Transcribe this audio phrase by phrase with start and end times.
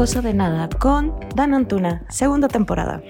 [0.00, 3.02] Cosa de Nada con Dan Antuna, segunda temporada.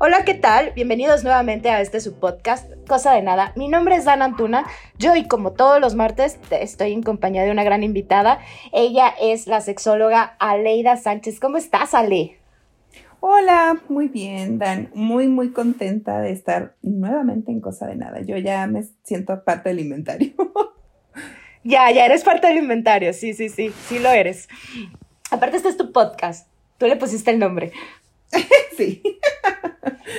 [0.00, 0.72] Hola, ¿qué tal?
[0.74, 3.52] Bienvenidos nuevamente a este su podcast, Cosa de Nada.
[3.54, 4.66] Mi nombre es Dan Antuna.
[4.98, 8.40] Yo, y como todos los martes, estoy en compañía de una gran invitada.
[8.72, 11.38] Ella es la sexóloga Aleida Sánchez.
[11.38, 12.38] ¿Cómo estás, Ale?
[13.20, 14.90] Hola, muy bien, Dan.
[14.94, 18.20] Muy, muy contenta de estar nuevamente en Cosa de Nada.
[18.22, 20.32] Yo ya me siento parte del inventario.
[21.62, 23.12] ya, ya eres parte del inventario.
[23.12, 24.48] Sí, sí, sí, sí lo eres.
[25.32, 26.46] Aparte, este es tu podcast.
[26.76, 27.72] Tú le pusiste el nombre.
[28.76, 29.02] sí.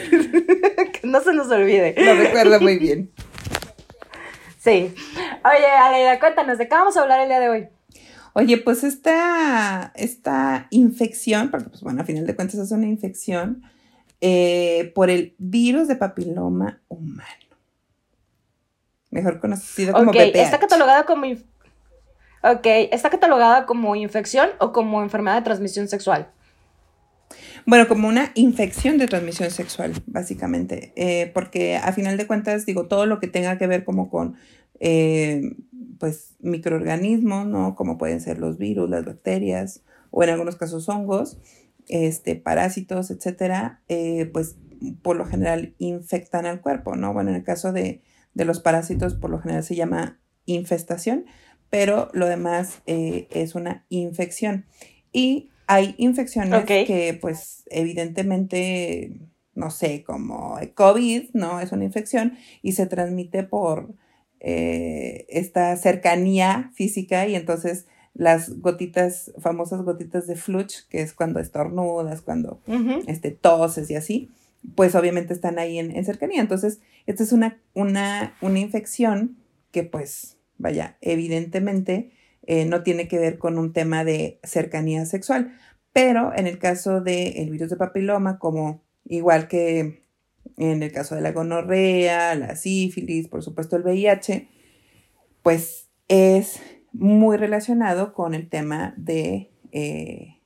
[0.10, 1.94] que no se nos olvide.
[1.98, 3.12] Lo recuerdo muy bien.
[4.60, 4.96] Sí.
[5.44, 7.68] Oye, Aleida, cuéntanos, ¿de qué vamos a hablar el día de hoy?
[8.32, 13.62] Oye, pues esta, esta infección, porque pues bueno, a final de cuentas es una infección
[14.22, 17.58] eh, por el virus de papiloma humano.
[19.12, 21.26] Mejor conocido como okay, está catalogada como...
[22.44, 26.30] Ok, ¿está catalogada como infección o como enfermedad de transmisión sexual?
[27.66, 32.88] Bueno, como una infección de transmisión sexual, básicamente, eh, porque a final de cuentas, digo,
[32.88, 34.36] todo lo que tenga que ver como con,
[34.82, 35.56] eh,
[36.00, 37.76] pues, microorganismos, ¿no?
[37.76, 41.38] Como pueden ser los virus, las bacterias, o en algunos casos hongos,
[41.88, 44.58] este, parásitos, etcétera, eh, pues,
[45.02, 47.14] por lo general infectan al cuerpo, ¿no?
[47.14, 48.02] Bueno, en el caso de,
[48.34, 51.26] de los parásitos, por lo general se llama infestación,
[51.74, 54.68] pero lo demás es una infección.
[55.12, 59.18] Y hay infecciones que, pues, evidentemente,
[59.56, 61.62] no sé, como COVID, ¿no?
[61.62, 63.92] Es una infección y se transmite por
[64.40, 71.40] eh, esta cercanía física y entonces las gotitas, famosas gotitas de fluch, que es cuando
[71.40, 72.62] estornudas, cuando
[73.08, 74.30] este, toses y así,
[74.76, 76.40] pues obviamente están ahí en, en cercanía.
[76.40, 79.38] Entonces, esta es una, una, una infección
[79.72, 85.54] que pues, vaya, evidentemente eh, no tiene que ver con un tema de cercanía sexual.
[85.92, 90.02] Pero en el caso del virus de papiloma, como igual que
[90.58, 94.48] en el caso de la gonorrea, la sífilis, por supuesto el VIH,
[95.44, 96.62] pues es
[96.94, 100.40] muy relacionado con el tema de eh,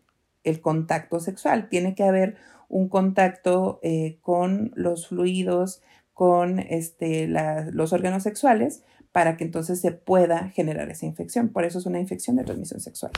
[0.44, 1.70] el contacto sexual.
[1.70, 2.38] Tiene que haber
[2.68, 5.81] un contacto eh, con los fluidos,
[6.14, 11.50] con este, los órganos sexuales, para que entonces se pueda generar esa infección.
[11.50, 13.12] Por eso es una infección de transmisión sexual.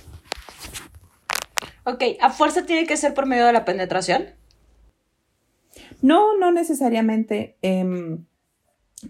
[1.86, 4.26] Ok, ¿a fuerza tiene que ser por medio de la penetración?
[6.02, 7.58] No, no necesariamente.
[7.62, 8.26] Em,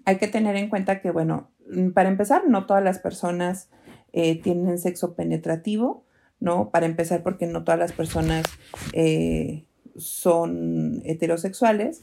[0.06, 1.51] hay que tener en cuenta que, bueno,
[1.94, 3.69] para empezar, no todas las personas
[4.13, 6.06] eh, tienen sexo penetrativo,
[6.39, 6.69] ¿no?
[6.72, 8.45] Para empezar, porque no todas las personas
[8.94, 9.66] eh,
[9.97, 12.01] son heterosexuales.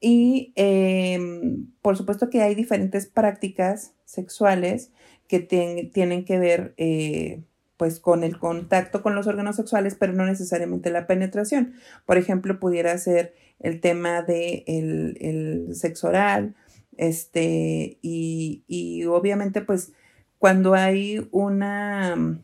[0.00, 4.90] Y em, por supuesto que hay diferentes prácticas sexuales
[5.28, 7.42] que tienen que ver eh,
[7.76, 11.74] pues con el contacto con los órganos sexuales, pero no necesariamente la penetración.
[12.04, 16.56] Por ejemplo, pudiera ser el tema de el, sexo oral,
[16.96, 19.92] este, y, y, obviamente pues
[20.38, 22.38] cuando hay una,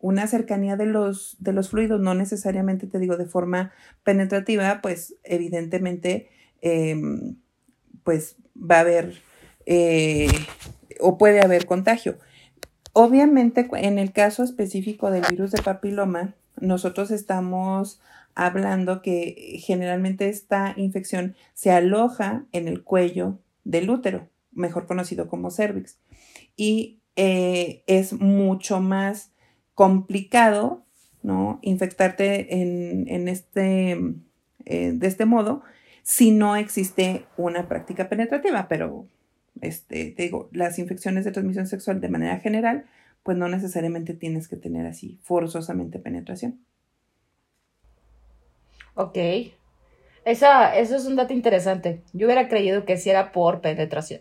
[0.00, 3.72] una cercanía de los, de los fluidos, no necesariamente te digo de forma
[4.04, 6.28] penetrativa, pues evidentemente
[6.62, 7.36] Em,
[8.04, 9.20] pues va a haber
[9.66, 10.28] eh,
[11.00, 12.18] o puede haber contagio.
[12.92, 18.00] Obviamente, en el caso específico del virus de papiloma, nosotros estamos
[18.34, 25.50] hablando que generalmente esta infección se aloja en el cuello del útero, mejor conocido como
[25.50, 25.98] cervix,
[26.56, 29.32] y eh, es mucho más
[29.74, 30.84] complicado,
[31.22, 31.58] ¿no?
[31.62, 33.92] Infectarte en, este,
[34.64, 35.62] eh, de este modo
[36.02, 39.06] si no existe una práctica penetrativa, pero
[39.60, 42.86] este, te digo, las infecciones de transmisión sexual de manera general,
[43.22, 46.60] pues no necesariamente tienes que tener así forzosamente penetración.
[48.94, 49.18] Ok.
[50.24, 52.02] Esa, eso es un dato interesante.
[52.12, 54.20] Yo hubiera creído que sí era por penetración.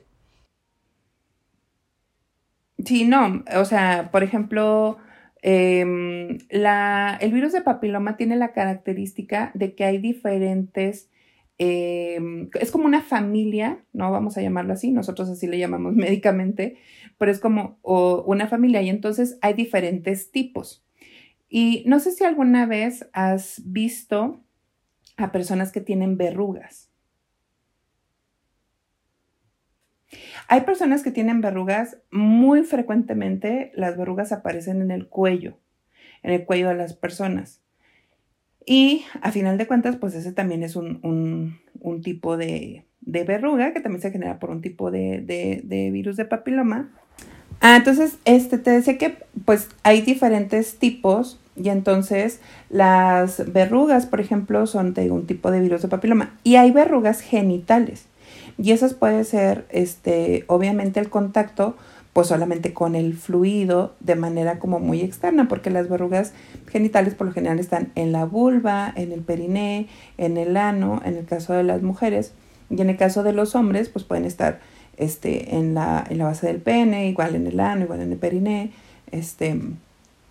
[2.86, 3.44] Sí, no.
[3.56, 4.98] O sea, por ejemplo,
[5.42, 11.10] em, la, el virus de papiloma tiene la característica de que hay diferentes
[11.64, 14.12] Em, es como una familia, ¿no?
[14.12, 16.78] Vamos a llamarlo así, nosotros así le llamamos médicamente,
[17.20, 20.84] pero es como una familia y entonces hay diferentes tipos.
[21.50, 24.44] Y no sé si alguna vez has visto
[25.18, 26.90] a personas que tienen verrugas.
[30.48, 35.60] Hay personas que tienen verrugas muy frecuentemente, las verrugas aparecen en el cuello,
[36.24, 37.62] en el cuello de las personas.
[38.66, 41.60] Y a final de cuentas, pues ese también es un,
[42.04, 45.62] tipo de, verruga que también se genera por un tipo de,
[45.92, 46.90] virus de papiloma.
[47.60, 54.20] Ah, entonces, este, te decía que pues hay diferentes tipos Y entonces las verrugas, por
[54.20, 56.38] ejemplo, son de un tipo de virus de papiloma.
[56.44, 58.06] Y hay verrugas genitales.
[58.58, 61.76] Y esas puede ser, este, obviamente, el contacto,
[62.14, 66.34] pues solamente con el fluido de manera como muy externa, porque las verrugas
[66.70, 69.88] genitales por lo general están en la vulva, en el periné,
[70.18, 72.34] en el ano, en el caso de las mujeres.
[72.70, 74.60] Y en el caso de los hombres, pues pueden estar
[74.98, 78.18] este, en, la, en la base del pene, igual en el ano, igual en el
[78.18, 78.72] periné,
[79.12, 79.60] este,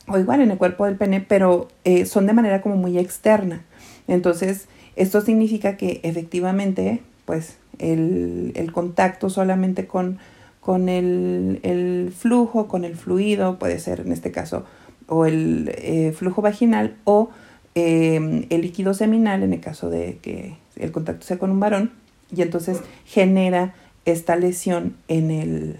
[0.06, 3.62] o igual en el cuerpo del pene, pero eh, son de manera como muy externa.
[4.06, 10.18] Entonces, esto significa que efectivamente, pues, el, el contacto solamente con,
[10.60, 14.64] con el, el, flujo, con el fluido, puede ser en este caso,
[15.06, 17.30] o el eh, flujo vaginal o
[17.74, 21.92] eh, el líquido seminal en el caso de que el contacto sea con un varón,
[22.34, 23.74] y entonces genera
[24.04, 25.76] esta lesión en, el,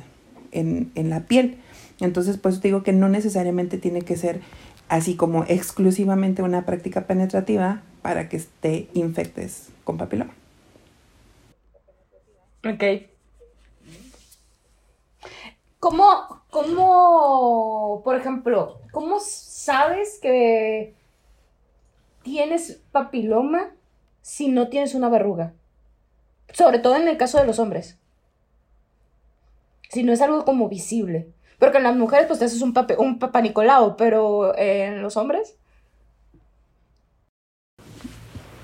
[0.52, 1.58] en, en la piel.
[2.00, 4.40] Entonces, pues digo que no necesariamente tiene que ser
[4.88, 10.32] así como exclusivamente una práctica penetrativa para que te infectes con papiloma.
[12.64, 13.10] Ok.
[15.80, 20.94] ¿Cómo, cómo, por ejemplo, cómo sabes que
[22.22, 23.70] tienes papiloma
[24.20, 25.54] si no tienes una verruga?
[26.52, 27.98] Sobre todo en el caso de los hombres.
[29.88, 31.32] Si no es algo como visible.
[31.58, 35.56] Porque en las mujeres, pues eso es un, papá un Nicolau, pero en los hombres.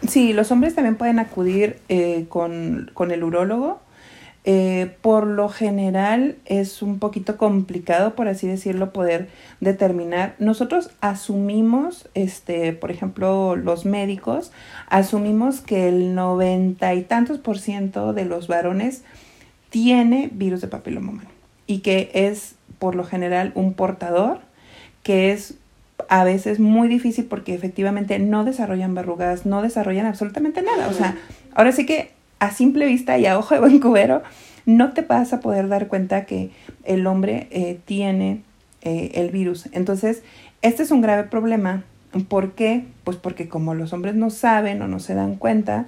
[0.06, 3.80] Sí, los hombres también pueden acudir eh, con, con, el urólogo.
[4.48, 9.28] Eh, por lo general es un poquito complicado, por así decirlo, poder
[9.60, 10.36] determinar.
[10.38, 14.52] Nosotros asumimos, este, por ejemplo, los médicos,
[14.88, 19.02] asumimos que el noventa y tantos por ciento de los varones
[19.70, 21.30] tiene virus de papiloma humano
[21.66, 24.38] y que es por lo general un portador
[25.02, 25.54] que es
[26.08, 30.86] a veces muy difícil porque efectivamente no desarrollan verrugas, no desarrollan absolutamente nada.
[30.88, 31.16] O sea,
[31.52, 34.22] ahora sí que a simple vista y a ojo de buen cubero
[34.66, 36.50] no te vas a poder dar cuenta que
[36.84, 38.42] el hombre eh, tiene
[38.82, 39.68] eh, el virus.
[39.72, 40.22] Entonces,
[40.60, 41.84] este es un grave problema.
[42.28, 42.84] ¿Por qué?
[43.04, 45.86] Pues porque como los hombres no saben o no se dan cuenta,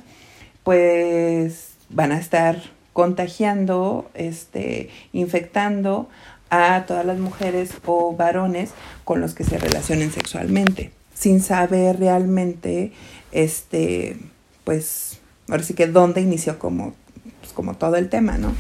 [0.63, 2.61] pues van a estar
[2.93, 6.09] contagiando, este, infectando
[6.51, 8.71] a todas las mujeres o varones
[9.05, 12.93] con los que se relacionen sexualmente, sin saber realmente,
[13.33, 14.17] este,
[14.65, 15.18] pues,
[15.49, 16.95] ahora sí que dónde inició como,
[17.41, 18.53] pues, como todo el tema, ¿no?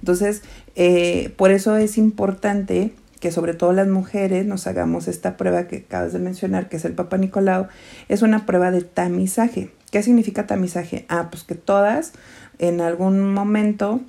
[0.00, 0.42] Entonces,
[0.74, 5.78] eh, por eso es importante que sobre todo las mujeres nos hagamos esta prueba que
[5.78, 7.68] acabas de mencionar, que es el Papa Nicolau,
[8.08, 9.70] es una prueba de tamizaje.
[9.90, 11.06] ¿Qué significa tamizaje?
[11.08, 12.12] Ah, pues que todas
[12.58, 14.00] en algún momento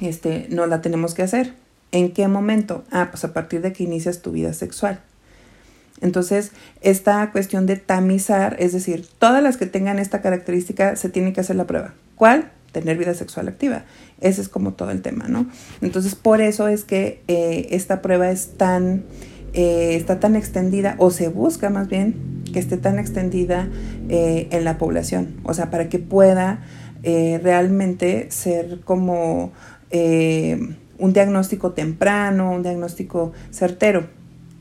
[0.00, 1.54] este, no la tenemos que hacer.
[1.92, 2.84] ¿En qué momento?
[2.90, 5.00] Ah, pues a partir de que inicias tu vida sexual.
[6.00, 6.52] Entonces,
[6.82, 11.40] esta cuestión de tamizar, es decir, todas las que tengan esta característica se tienen que
[11.40, 11.94] hacer la prueba.
[12.16, 12.50] ¿Cuál?
[12.72, 13.84] Tener vida sexual activa.
[14.20, 15.46] Ese es como todo el tema, ¿no?
[15.80, 19.04] Entonces, por eso es que eh, esta prueba es tan,
[19.54, 23.68] eh, está tan extendida, o se busca más bien que esté tan extendida
[24.08, 26.60] eh, en la población, o sea, para que pueda
[27.02, 29.52] realmente ser como
[30.98, 34.08] un diagnóstico temprano, un diagnóstico certero.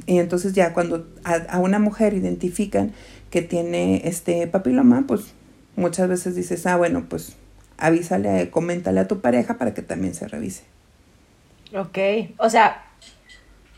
[0.06, 2.94] Y entonces ya cuando a, una mujer identifican
[3.31, 5.34] que tiene este papiloma, pues
[5.75, 7.36] muchas veces dices, ah, bueno, pues
[7.77, 10.63] avísale, coméntale a tu pareja para que también se revise.
[11.75, 11.98] Ok,
[12.38, 12.86] o sea,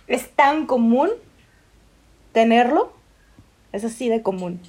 [0.07, 1.09] ¿es tan común
[2.33, 2.93] tenerlo?
[3.71, 4.59] Es así de común.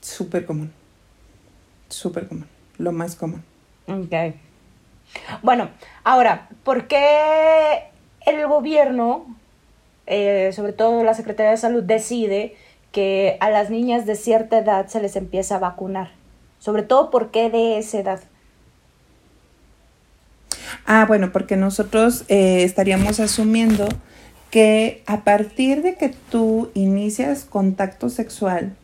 [0.00, 0.72] Súper común.
[1.88, 2.46] Súper común.
[2.78, 3.44] Lo más común.
[3.86, 4.34] Ok.
[5.42, 5.70] Bueno,
[6.02, 7.84] ahora, ¿por qué
[8.26, 9.26] el gobierno,
[10.06, 12.54] eh, sobre todo la Secretaría de Salud, decide
[12.92, 16.12] que a las niñas de cierta edad se les empieza a vacunar?
[16.58, 18.20] Sobre todo, ¿por qué de esa edad?
[20.86, 23.88] Ah, bueno, porque nosotros eh, estaríamos asumiendo
[24.50, 28.76] que a partir de que tú inicias contacto sexual,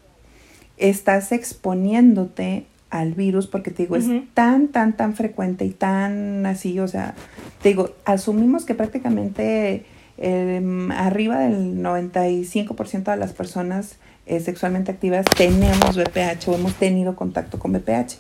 [0.77, 6.81] estás exponiéndote al virus, porque te digo, es tan, tan, tan frecuente y tan así,
[6.81, 7.15] o sea,
[7.63, 9.85] te digo, asumimos que prácticamente
[10.21, 13.97] em, arriba del 95% de las personas
[14.27, 18.15] eh, sexualmente activas tenemos BPH o hemos tenido contacto con BPH.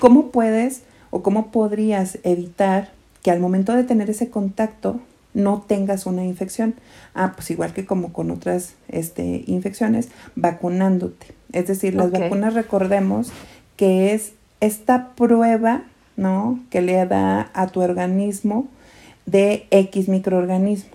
[0.00, 2.90] ¿Cómo puedes o cómo podrías evitar
[3.22, 5.00] que al momento de tener ese contacto
[5.32, 6.74] no tengas una infección?
[7.14, 11.26] Ah, pues igual que como con otras este, infecciones, vacunándote.
[11.52, 13.30] Es decir, las vacunas, recordemos
[13.76, 15.82] que es esta prueba,
[16.16, 16.58] ¿no?
[16.70, 18.66] Que le da a tu organismo
[19.26, 20.90] de X microorganismo.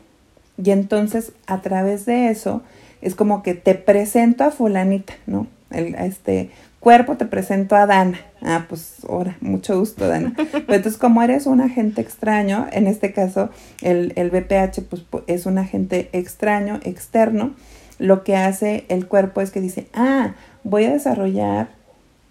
[0.61, 2.61] Y entonces a través de eso
[3.01, 5.47] es como que te presento a fulanita, ¿no?
[5.71, 6.49] El, este
[6.79, 8.19] cuerpo te presento a Dana.
[8.41, 10.33] Ah, pues ahora, mucho gusto, Dana.
[10.51, 13.49] Pero entonces, como eres un agente extraño, en este caso,
[13.81, 17.53] el, el BPH pues, es un agente extraño, externo,
[17.97, 21.69] lo que hace el cuerpo es que dice, ah, voy a desarrollar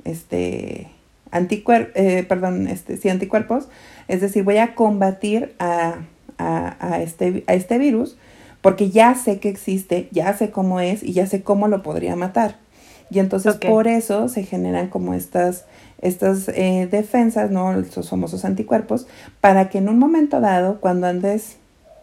[0.05, 0.89] este
[1.31, 3.69] anticuer eh, perdón, este, sí, anticuerpos,
[4.09, 5.97] es decir, voy a combatir a,
[6.39, 8.17] a, este, a este virus
[8.61, 12.17] porque ya sé que existe, ya sé cómo es y ya sé cómo lo podría
[12.17, 12.57] matar.
[13.11, 15.65] Y entonces por eso se generan como estas,
[16.03, 17.73] estas eh, defensas, ¿no?
[17.73, 19.07] Los famosos anticuerpos,
[19.41, 21.57] para que en un momento dado, cuando andes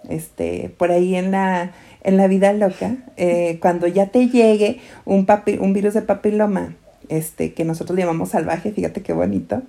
[0.10, 1.72] este, por ahí en la,
[2.04, 6.76] en la vida loca, eh, cuando ya te llegue un, papi, un virus de papiloma,
[7.10, 9.62] este, que nosotros llamamos salvaje, fíjate qué bonito,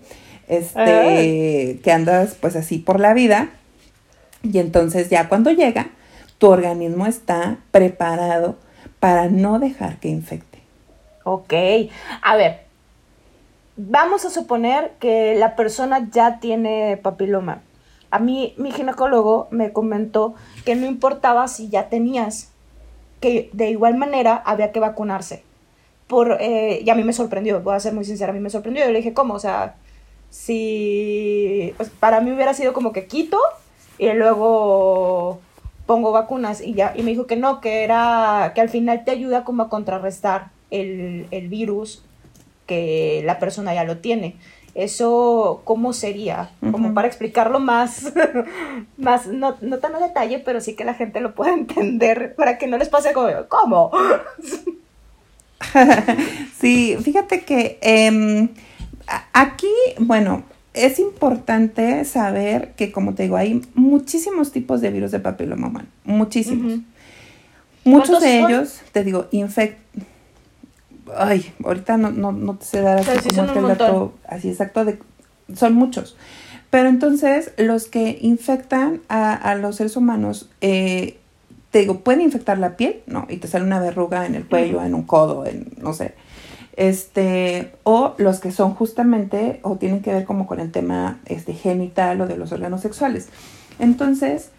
[0.49, 3.50] este, que andas pues así por la vida,
[4.43, 5.90] y entonces ya cuando llega,
[6.38, 8.57] tu organismo está preparado
[9.00, 10.61] para no dejar que infecte.
[11.25, 11.52] Ok,
[12.23, 12.61] a ver,
[13.76, 17.62] vamos a suponer que la persona ya tiene papiloma.
[18.11, 22.52] A mí mi ginecólogo me comentó que no importaba si ya tenías,
[23.21, 25.43] que de igual manera había que vacunarse.
[26.07, 28.50] Por, eh, y a mí me sorprendió, voy a ser muy sincera, a mí me
[28.50, 28.85] sorprendió.
[28.85, 29.35] Yo le dije, ¿cómo?
[29.35, 29.75] O sea,
[30.31, 33.38] si pues, para mí hubiera sido como que quito
[33.98, 35.40] y luego
[35.86, 39.12] pongo vacunas y ya, y me dijo que no, que era, que al final te
[39.12, 42.04] ayuda como a contrarrestar el, virus
[42.66, 44.36] que la persona ya lo tiene.
[44.74, 46.50] Eso, ¿cómo sería?
[46.70, 48.12] Como para explicarlo más,
[48.98, 52.66] más no, tan a detalle, pero sí que la gente lo pueda entender, para que
[52.66, 53.90] no les pase como, ¿cómo?
[56.60, 58.48] sí, fíjate que em,
[59.32, 60.44] aquí, bueno,
[60.76, 65.88] es importante saber que, como te digo, hay muchísimos tipos de virus de papiloma humano,
[66.04, 66.80] muchísimos.
[67.85, 69.78] Muchos de ellos, te digo, infect...
[71.16, 74.99] Ay, ahorita no, no, no te sé dar así como el dato así exacto de...
[75.54, 76.16] Son muchos.
[76.71, 81.18] Pero entonces, los que infectan a, los seres humanos, eh,
[81.71, 83.26] te digo, pueden infectar la piel, ¿no?
[83.30, 86.14] Y te sale una verruga en el cuello, en un codo, en, no sé
[86.76, 91.54] este, o los que son justamente o tienen que ver como con el tema este,
[91.54, 93.28] genital o de los órganos sexuales.
[93.78, 94.50] Entonces,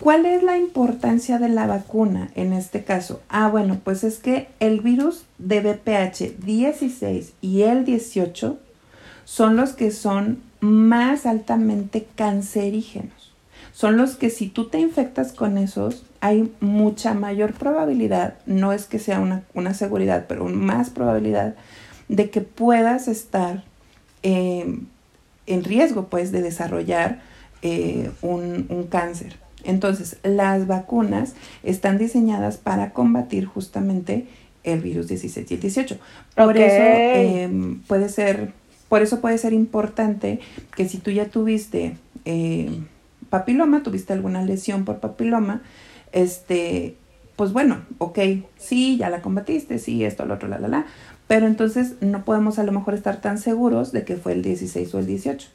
[0.00, 3.20] ¿cuál es la importancia de la vacuna en este caso?
[3.28, 8.58] Ah, bueno, pues es que el virus de BPH 16 y el 18
[9.24, 13.30] son los que son más altamente cancerígenos
[13.80, 18.84] son los que si tú te infectas con esos, hay mucha mayor probabilidad, no es
[18.84, 21.54] que sea una, seguridad, pero más probabilidad
[22.08, 23.64] de que puedas estar
[24.22, 24.86] em,
[25.46, 27.22] en riesgo pues de desarrollar
[27.62, 29.36] eh, un, cáncer.
[29.64, 34.26] Entonces, las vacunas están diseñadas para combatir justamente
[34.62, 35.98] el virus 16 y el 18.
[36.34, 38.52] Por eso em, puede ser,
[38.88, 40.40] por eso puede ser importante
[40.76, 41.96] que si tú ya tuviste
[42.26, 42.86] em,
[43.30, 45.62] papiloma, tuviste alguna lesión por papiloma,
[46.12, 46.96] este,
[47.36, 48.18] pues bueno, ok,
[48.58, 50.86] sí, ya la combatiste, sí, esto, lo otro, la, la, la,
[51.26, 54.94] pero entonces no podemos a lo mejor estar tan seguros de que fue el 16
[54.94, 55.48] o el 18.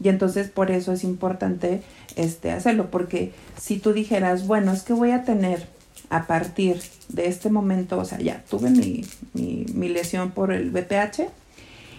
[0.00, 1.82] Y entonces por eso es importante
[2.16, 5.66] este, hacerlo, porque si tú dijeras, bueno, es que voy a tener
[6.08, 10.70] a partir de este momento, o sea, ya tuve mi, mi, mi lesión por el
[10.70, 11.28] BPH,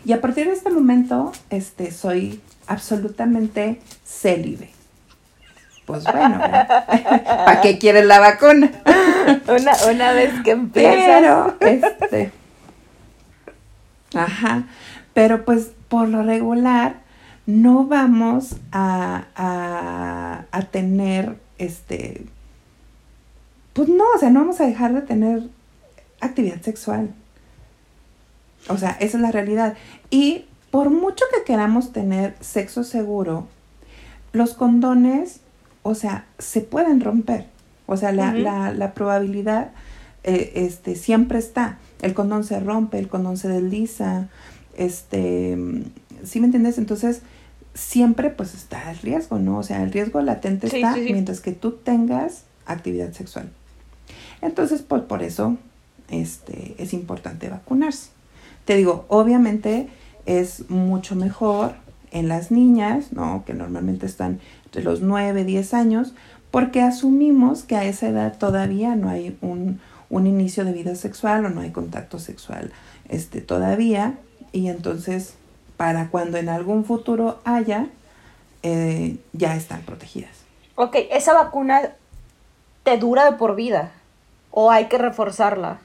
[0.06, 4.79] y a partir de este momento este, soy absolutamente célibe
[5.90, 6.40] pues bueno,
[7.26, 8.70] ¿para qué quieres la vacuna?
[9.48, 11.56] una, una vez que empieza.
[11.60, 12.32] Pero, este,
[14.14, 14.66] ajá,
[15.16, 16.98] pero pues por lo regular
[17.48, 22.24] no vamos a, a, a tener, este,
[23.74, 25.42] pues no, o sea, no vamos a dejar de tener
[26.22, 27.10] actividad sexual.
[28.68, 29.76] O sea, esa es la realidad.
[30.12, 33.48] Y por mucho que queramos tener sexo seguro,
[34.34, 35.42] los condones
[35.84, 37.48] o sea, se pueden romper.
[37.86, 39.72] O sea, la, la, probabilidad
[40.24, 41.80] eh, este, siempre está.
[42.02, 44.28] El condón se rompe, el condón se desliza,
[44.78, 45.58] este,
[46.24, 46.78] ¿sí me entiendes?
[46.78, 47.22] Entonces,
[47.74, 49.58] siempre pues está el riesgo, ¿no?
[49.58, 53.50] O sea, el riesgo latente está mientras que tú tengas actividad sexual.
[54.42, 55.58] Entonces, pues por eso
[56.10, 58.10] este, es importante vacunarse.
[58.66, 59.90] Te digo, obviamente
[60.26, 61.74] es mucho mejor
[62.12, 63.44] en las niñas, ¿no?
[63.46, 64.40] Que normalmente están
[64.72, 66.14] de los 9, 10 años,
[66.52, 69.80] porque asumimos que a esa edad todavía no hay un,
[70.12, 72.72] inicio de vida sexual o no hay contacto sexual
[73.08, 74.18] este, todavía,
[74.52, 75.36] y entonces
[75.78, 77.88] para cuando en algún futuro haya,
[78.64, 80.32] eh, ya están protegidas.
[80.76, 81.94] Ok, esa vacuna
[82.84, 83.92] te dura de por vida.
[84.52, 85.80] ¿O hay que reforzarla?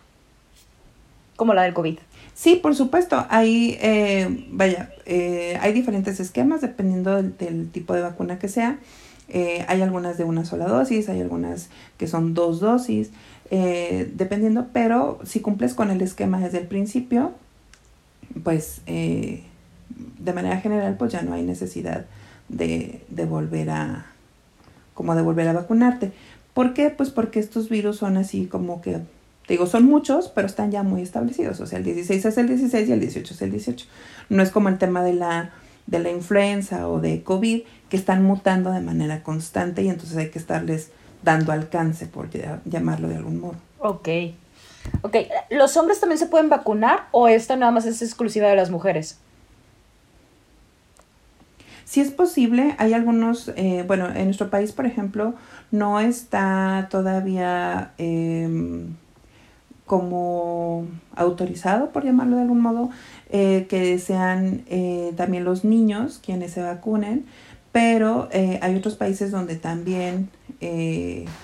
[1.37, 1.99] Como la del COVID.
[2.35, 3.25] Sí, por supuesto.
[3.31, 8.79] Hay, eh, vaya, eh, hay diferentes esquemas dependiendo del, tipo de vacuna que sea.
[9.29, 13.11] Eh, hay algunas de una sola dosis, hay algunas que son dos dosis,
[13.51, 17.33] dependiendo, pero si cumples con el esquema desde el principio,
[18.43, 22.05] pues de manera general, pues ya no hay necesidad
[22.49, 24.07] de, de volver a,
[24.93, 26.13] como de volver a vacunarte.
[26.53, 26.91] ¿Por qué?
[26.91, 29.01] Pues porque estos virus son así como que
[29.49, 31.61] digo, son muchos, pero están ya muy establecidos.
[31.61, 33.87] O sea, el 16 es el 16 y el 18 es el 18.
[34.29, 35.51] No es como el tema de la,
[35.87, 40.31] de la influenza o de COVID, que están mutando de manera constante y entonces hay
[40.31, 40.91] que estarles
[41.23, 42.29] dando alcance, por
[42.65, 43.57] llamarlo de algún modo.
[43.79, 44.09] Ok.
[45.01, 45.17] Ok,
[45.51, 49.19] ¿los hombres también se pueden vacunar o esta nada más es exclusiva de las mujeres?
[51.87, 55.35] Si es posible, hay algunos, eh, bueno, en nuestro país, por ejemplo,
[55.71, 57.93] no está todavía...
[57.99, 58.87] Eh,
[59.87, 62.91] como autorizado, por llamarlo de algún modo,
[63.31, 67.27] eh, que sean eh, también los niños quienes se vacunen,
[67.73, 70.31] pero eh, hay otros países donde también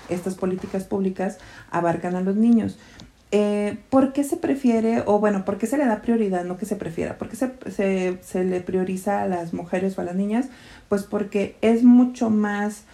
[0.08, 1.36] estas políticas públicas
[1.70, 2.78] abarcan a los niños.
[3.90, 6.76] ¿Por qué se prefiere, o bueno, por qué se le da prioridad, no que se
[6.76, 10.48] prefiera, por qué se, se, se le prioriza a las mujeres o a las niñas?
[10.88, 12.84] Pues porque es mucho más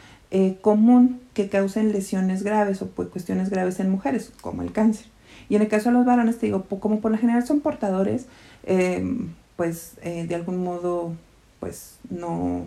[0.63, 5.07] común que causen lesiones graves o pues, cuestiones graves en mujeres, como el cáncer.
[5.49, 8.27] Y en el caso de los varones, te digo, como por lo general son portadores,
[8.65, 11.13] em, pues eh, de algún modo,
[11.61, 12.65] pues no,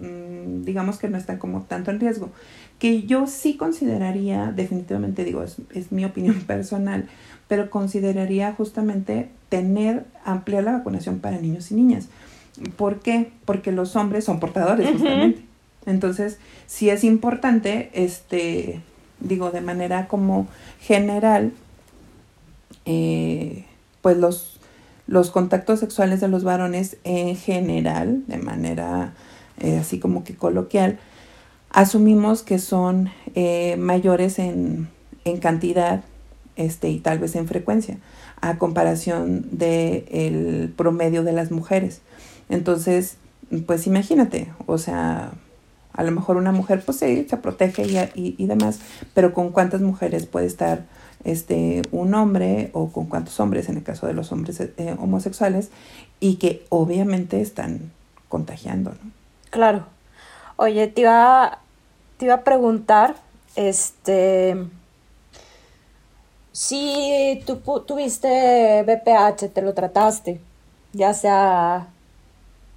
[0.00, 2.30] mm, digamos que no están como tanto en riesgo.
[2.78, 7.08] Que yo sí consideraría, definitivamente digo, es, es mi opinión personal,
[7.48, 12.08] pero consideraría justamente tener, ampliar la vacunación para niños y niñas.
[12.76, 13.30] ¿Por qué?
[13.44, 15.42] Porque los hombres son portadores, justamente.
[15.86, 18.80] Entonces, sí es importante, este,
[19.20, 20.46] digo, de manera como
[20.80, 21.52] general,
[22.86, 23.66] eh,
[24.00, 24.60] pues los,
[25.06, 29.14] los contactos sexuales de los varones en general, de manera
[29.60, 30.98] eh, así como que coloquial,
[31.70, 34.88] asumimos que son eh, mayores en,
[35.24, 36.02] en, cantidad
[36.56, 37.98] este, y tal vez en frecuencia,
[38.40, 42.00] a comparación del el promedio de las mujeres.
[42.48, 43.16] Entonces,
[43.66, 45.32] pues imagínate, o sea,
[45.92, 48.80] a lo mejor una mujer pues sí, se protege y, y demás,
[49.14, 50.86] pero con cuántas mujeres puede estar
[51.24, 55.70] este, un hombre o con cuántos hombres, en el caso de los hombres eh, homosexuales,
[56.20, 57.92] y que obviamente están
[58.28, 58.90] contagiando.
[58.90, 59.10] ¿no?
[59.50, 59.86] Claro.
[60.56, 61.58] Oye, te iba,
[62.18, 63.16] te iba a preguntar,
[63.56, 64.56] este,
[66.52, 67.56] si tú
[67.86, 70.40] tuviste BPH, te lo trataste,
[70.92, 71.88] ya sea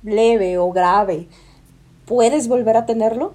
[0.04, 1.28] leve o grave,
[2.06, 3.34] ¿puedes volver a tenerlo?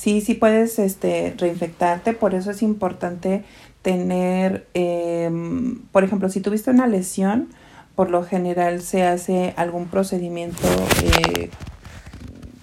[0.00, 3.44] Sí, sí puedes este, reinfectarte, por eso es importante
[3.82, 7.48] tener, em, por ejemplo, si tuviste una lesión,
[7.96, 10.66] por lo general se hace algún procedimiento,
[11.04, 11.50] eh,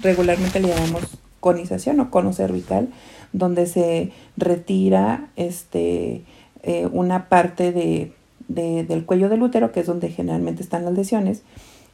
[0.02, 2.89] regularmente le llamamos conización o cono cervical,
[3.34, 6.23] donde se retira este,
[6.63, 8.13] eh, una parte de,
[8.47, 11.43] del cuello del útero, que es donde generalmente están las lesiones,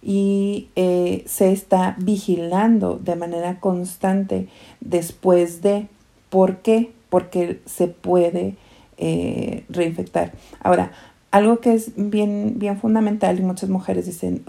[0.04, 4.50] y eh, se está vigilando de manera constante
[4.82, 5.88] después de.
[6.30, 6.92] ¿Por qué?
[7.10, 8.56] Porque se puede
[8.98, 10.34] eh, reinfectar.
[10.62, 10.92] Ahora,
[11.32, 14.44] algo que es bien, bien fundamental y muchas mujeres dicen,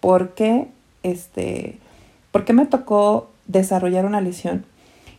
[0.00, 0.68] ¿por qué,
[1.02, 1.78] este,
[2.32, 4.64] ¿por qué me tocó desarrollar una lesión?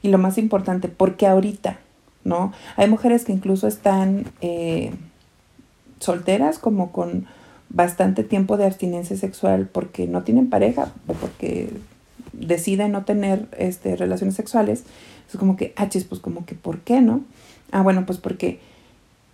[0.02, 1.80] Y lo más importante, ¿por qué ahorita?
[2.26, 2.54] ¿No?
[2.76, 4.92] Hay mujeres que incluso están eh,
[6.00, 7.28] solteras como con
[7.74, 11.70] bastante tiempo de abstinencia sexual porque no tienen pareja o porque
[12.32, 14.84] deciden no tener este, relaciones sexuales,
[15.30, 17.22] es como que, ah, pues como que, ¿por qué no?
[17.72, 18.60] Ah, bueno, pues porque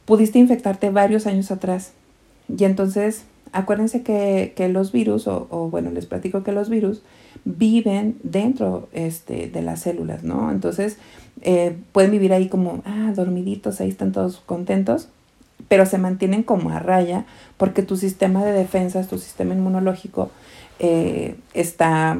[0.05, 1.91] pudiste infectarte varios años atrás.
[2.47, 7.01] Y entonces, acuérdense que, que los virus, o, o, bueno, les platico que los virus
[7.45, 10.51] viven dentro este, de las células, ¿no?
[10.51, 10.97] Entonces,
[11.41, 15.09] eh, pueden vivir ahí como, ah, dormiditos, ahí están todos contentos,
[15.69, 20.31] pero se mantienen como a raya porque tu sistema de defensas, tu sistema inmunológico
[20.79, 22.17] eh, está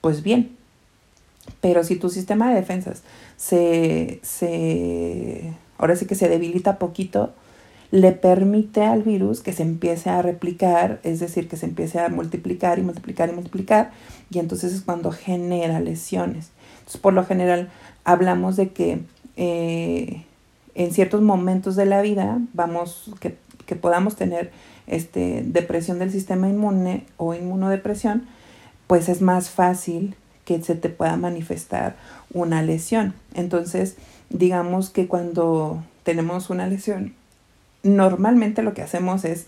[0.00, 0.54] pues bien.
[1.60, 3.02] Pero si tu sistema de defensas
[3.36, 7.32] se, se, ahora sí que se debilita poquito,
[7.90, 12.08] le permite al virus que se empiece a replicar, es decir, que se empiece a
[12.08, 13.92] multiplicar y multiplicar y multiplicar,
[14.30, 16.50] y entonces es cuando genera lesiones.
[16.78, 17.70] Entonces, por lo general,
[18.04, 19.00] hablamos de que
[19.36, 20.24] eh,
[20.76, 24.52] en ciertos momentos de la vida vamos, que, que podamos tener
[24.86, 28.26] este, depresión del sistema inmune o inmunodepresión,
[28.86, 31.96] pues es más fácil que se te pueda manifestar
[32.32, 33.14] una lesión.
[33.34, 33.96] Entonces,
[34.30, 37.14] digamos que cuando tenemos una lesión,
[37.82, 39.46] normalmente lo que hacemos es,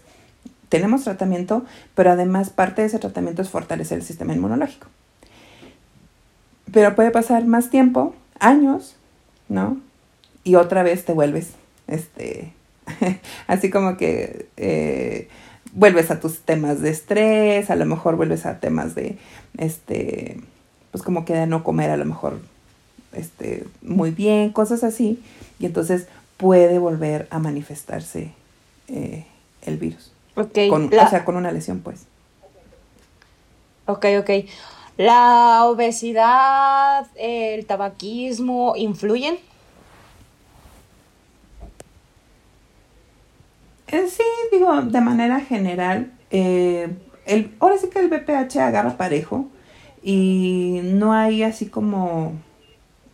[0.69, 1.65] tenemos tratamiento,
[1.95, 4.89] pero además parte de ese tratamiento es fortalecer el sistema inmunológico.
[6.73, 8.97] Pero puede pasar más tiempo, años,
[9.49, 9.79] ¿no?
[10.49, 11.51] Y otra vez te vuelves,
[11.89, 12.55] este,
[13.47, 15.29] así como que eh,
[15.75, 19.19] vuelves a tus temas de estrés, a lo mejor vuelves a temas de,
[19.59, 20.41] este,
[20.91, 22.41] pues como que de no comer a lo mejor,
[23.13, 25.23] este, muy bien, cosas así.
[25.59, 26.07] Y entonces
[26.39, 28.33] puede volver a manifestarse
[28.89, 29.27] eh,
[29.67, 30.13] el virus.
[30.35, 32.07] Con, O sea, con una lesión, pues.
[33.85, 34.31] Ok, ok.
[34.97, 39.37] ¿La obesidad, el tabaquismo influyen?
[43.91, 44.23] Eh, sí,
[44.53, 46.91] digo, de manera general, eh,
[47.25, 49.49] el, ahora sí que el BPH agarra parejo
[50.03, 52.33] y no hay así como,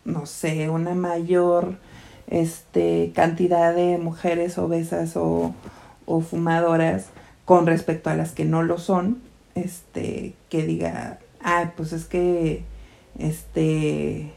[0.03, 1.77] no sé, una mayor
[2.27, 5.55] este, cantidad de mujeres obesas o,
[6.05, 7.07] o fumadoras
[7.45, 9.21] con respecto a las que no lo son,
[9.55, 12.63] este, que diga, ah, pues es que,
[13.17, 14.33] este,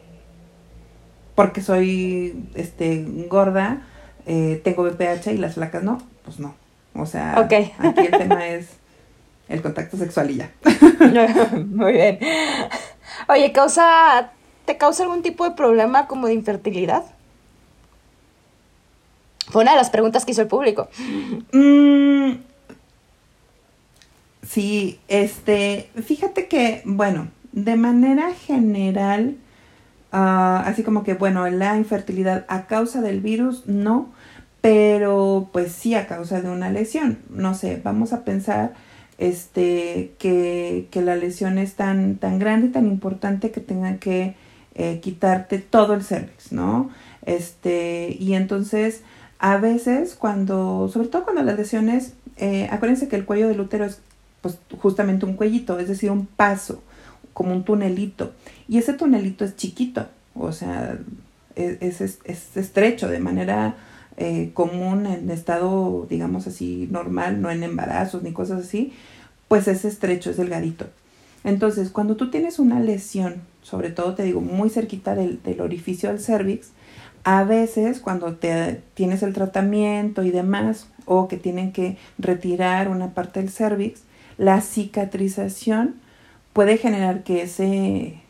[1.35, 3.83] porque soy, este, gorda,
[4.27, 6.55] eh, tengo BPH y las flacas no, pues no.
[6.95, 8.69] O sea, aquí el tema es
[9.49, 10.53] el contacto sexual y ya.
[11.67, 12.19] Muy bien.
[13.29, 14.31] Oye, ¿causa,
[14.67, 17.05] ¿te causa algún tipo de problema como de infertilidad?
[19.49, 20.89] Fue una de las preguntas que hizo el público.
[21.53, 22.33] Mm,
[24.47, 29.39] sí, este, fíjate que, bueno, de manera general,
[30.13, 34.11] ah, así como que, bueno, la infertilidad a causa del virus, no,
[34.61, 37.19] pero pues sí a causa de una lesión.
[37.31, 38.75] No sé, vamos a pensar
[39.19, 44.35] este, que, que la lesión es tan, tan grande y tan importante que tengan que
[44.75, 46.91] eh, quitarte todo el cervix, ¿no?
[47.27, 49.03] Este, y entonces
[49.39, 53.85] a veces cuando, sobre todo cuando las lesiones, eh, acuérdense que el cuello del útero
[53.85, 54.01] es
[54.41, 56.83] pues justamente un cuellito, es decir, un paso,
[57.33, 58.33] como un tunelito.
[58.69, 60.99] Y ese tunelito es chiquito, o sea,
[61.57, 63.77] e, es, es, estrecho de manera
[64.19, 68.93] eh, común en estado, digamos así, normal, no en embarazos ni cosas así,
[69.49, 70.87] pues es estrecho, es delgadito.
[71.45, 76.11] Entonces, cuando tú tienes una lesión, sobre todo te digo, muy cerquita del, del orificio
[76.11, 76.71] del cervix,
[77.25, 83.15] a veces cuando te tienes el tratamiento y demás, o que tienen que retirar una
[83.15, 84.03] parte del cervix,
[84.37, 85.97] la cicatrización
[86.53, 88.21] puede generar que ese,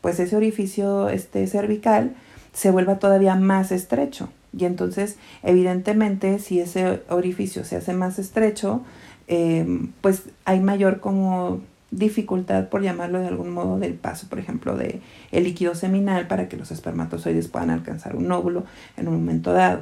[0.00, 2.14] pues ese orificio este, cervical
[2.52, 4.30] se vuelva todavía más estrecho.
[4.56, 8.82] Y entonces, evidentemente, si ese orificio se hace más estrecho,
[9.26, 14.76] em, pues hay mayor como dificultad, por llamarlo de algún modo, del paso, por ejemplo,
[14.76, 15.00] de
[15.32, 18.64] el líquido seminal para que los espermatozoides puedan alcanzar un óvulo
[18.96, 19.80] en un momento dado.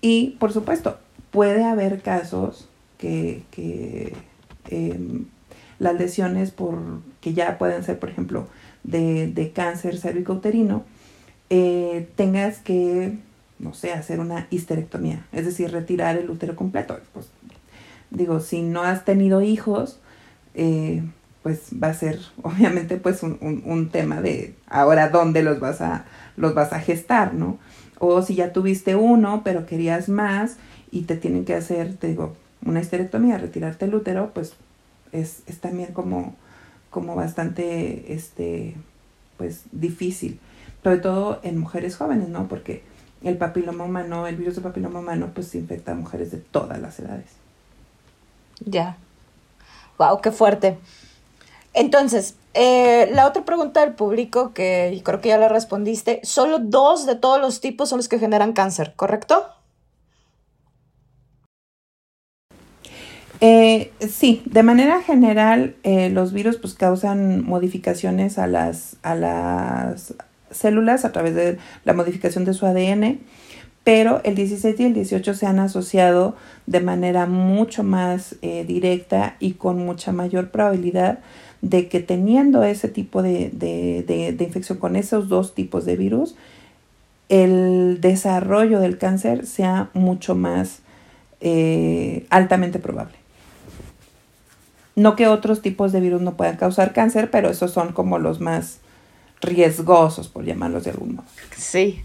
[0.00, 0.98] Y, por supuesto,
[1.30, 4.14] puede haber casos que, que
[4.68, 5.26] em,
[5.78, 6.78] las lesiones por,
[7.20, 8.46] que ya pueden ser, por ejemplo,
[8.84, 10.84] de, de cáncer cervicouterino,
[11.50, 13.18] eh, tengas que,
[13.58, 16.98] no sé, hacer una histerectomía, es decir, retirar el útero completo.
[17.12, 17.26] Pues,
[18.10, 19.98] digo, si no has tenido hijos,
[20.54, 21.02] eh,
[21.42, 26.04] pues va a ser obviamente pues un, un, tema de ahora dónde los vas a
[26.36, 27.58] los vas a gestar, ¿no?
[27.98, 30.56] O si ya tuviste uno pero querías más
[30.90, 34.54] y te tienen que hacer, te digo, una histerectomía, retirarte el útero, pues
[35.12, 36.34] es, es también como,
[36.90, 38.74] como bastante este
[39.36, 40.40] pues difícil,
[40.82, 42.48] sobre todo en mujeres jóvenes, ¿no?
[42.48, 42.82] Porque
[43.26, 46.98] el papiloma humano, el virus del papiloma humano, pues infecta a mujeres de todas las
[47.00, 47.26] edades.
[48.64, 48.96] Ya.
[49.98, 50.78] Wow, qué fuerte.
[51.74, 57.04] Entonces, eh, la otra pregunta del público, que creo que ya la respondiste, solo dos
[57.04, 59.46] de todos los tipos son los que generan cáncer, ¿correcto?
[63.40, 70.14] Eh, sí, de manera general eh, los virus pues causan modificaciones a las, a las
[70.56, 73.20] células a través de la modificación de su ADN,
[73.84, 76.34] pero el 16 y el 18 se han asociado
[76.66, 81.20] de manera mucho más directa y con mucha mayor probabilidad
[81.62, 86.36] de que teniendo ese tipo de, de, infección con esos dos tipos de virus,
[87.28, 90.80] el desarrollo del cáncer sea mucho más
[91.40, 93.14] eh, altamente probable.
[94.94, 98.40] No que otros tipos de virus no puedan causar cáncer, pero esos son como los
[98.40, 98.78] más
[99.46, 101.26] riesgosos, por llamarlos de algún modo.
[101.56, 102.04] Sí.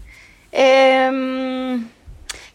[0.52, 1.88] Em,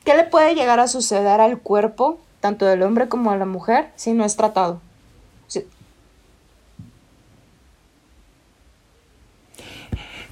[0.03, 3.89] ¿Qué le puede llegar a suceder al cuerpo, tanto del hombre como de la mujer,
[3.95, 4.81] si no es tratado?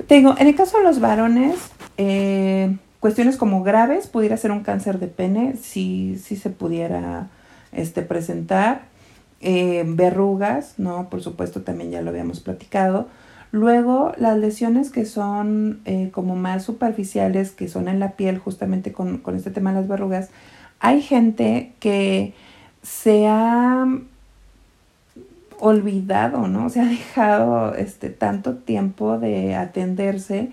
[0.07, 1.55] Tengo, en el caso de los varones,
[1.97, 7.29] eh, cuestiones como graves, pudiera ser un cáncer de pene, si, si se pudiera
[7.71, 8.93] este, presentar.
[9.41, 11.09] Eh, verrugas, ¿no?
[11.09, 13.07] Por supuesto, también ya lo habíamos platicado.
[13.51, 18.91] Luego, las lesiones que son eh, como más superficiales, que son en la piel, justamente
[18.91, 20.29] con, con este tema de las verrugas,
[20.79, 22.33] hay gente que
[22.81, 23.87] se ha
[25.59, 26.69] olvidado, ¿no?
[26.69, 30.49] Se ha dejado este tanto tiempo de atenderse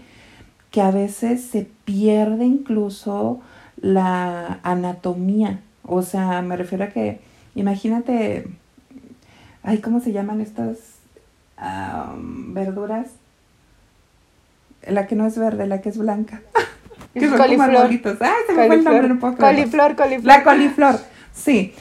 [0.71, 3.41] que a veces se pierde incluso
[3.77, 5.61] la anatomía.
[5.85, 7.21] O sea, me refiero a que,
[7.55, 8.47] imagínate,
[9.63, 10.92] ay, ¿cómo se llaman estas
[12.53, 13.09] verduras?
[14.87, 16.41] La que no es verde, la que es blanca.
[17.15, 17.69] que son coliflor.
[17.69, 18.17] Como arbolitos.
[18.21, 19.37] Ah, se me fue el nombre un poco.
[19.37, 20.25] Coliflor, coliflor.
[20.25, 21.01] La coliflor,
[21.33, 21.75] sí.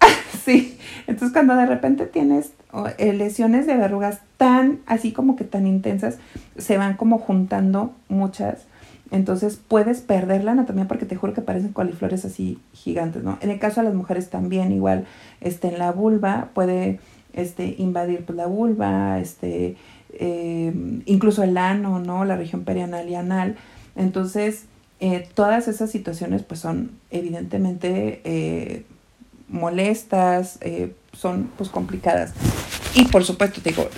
[0.44, 0.78] sí.
[1.06, 2.50] Entonces, cuando de repente tienes
[2.98, 6.18] eh, lesiones de verrugas tan, así como que tan intensas,
[6.58, 8.66] se van como juntando muchas.
[9.12, 13.38] Entonces puedes perder la anatomía porque te juro que parecen coliflores así gigantes, ¿no?
[13.40, 15.06] En el caso de las mujeres también igual,
[15.40, 16.98] este, en la vulva puede
[17.36, 19.76] este, invadir pues, la vulva, este,
[20.12, 20.72] eh,
[21.04, 22.24] incluso el ano, ¿no?
[22.24, 23.56] La región perianal y anal.
[23.94, 24.64] Entonces,
[24.98, 28.84] eh, todas esas situaciones pues son evidentemente eh,
[29.48, 30.58] molestas,
[31.12, 32.32] son pues complicadas.
[32.94, 33.88] Y por supuesto, te digo,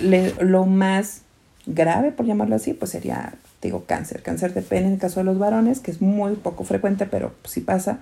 [0.41, 1.21] lo más
[1.65, 4.21] grave, por llamarlo así, pues sería, digo, cáncer.
[4.21, 7.33] Cáncer de pene en el caso de los varones, que es muy poco frecuente, pero
[7.45, 7.99] sí pasa.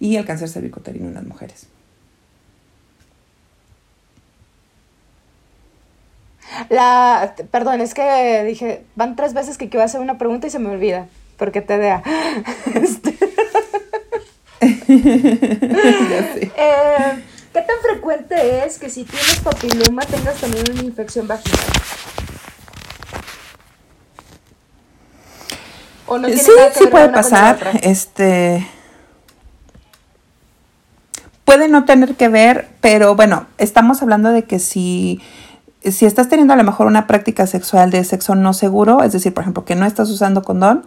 [0.00, 1.68] Y el cáncer cervicoterino en las mujeres.
[6.68, 10.58] La, perdón, es que dije, van tres veces que quiero hacer una pregunta y se
[10.58, 12.02] me olvida, porque te vea.
[12.74, 13.16] Este.
[16.60, 21.58] Eh, ¿Qué tan frecuente es que si tienes papiloma tengas también una infección vaginal?
[26.06, 27.58] ¿O no sí, sí puede pasar.
[27.82, 28.66] Este
[31.48, 35.22] puede no tener que ver, pero bueno, estamos hablando de que si
[35.84, 39.32] si estás teniendo a lo mejor una práctica sexual de sexo no seguro, es decir,
[39.32, 40.84] por ejemplo, que no estás usando condón,